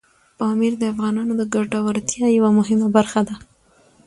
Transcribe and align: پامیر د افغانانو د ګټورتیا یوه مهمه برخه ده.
پامیر 0.37 0.73
د 0.77 0.83
افغانانو 0.93 1.33
د 1.37 1.43
ګټورتیا 1.55 2.27
یوه 2.37 2.49
مهمه 2.59 2.87
برخه 2.95 3.21
ده. 3.27 3.35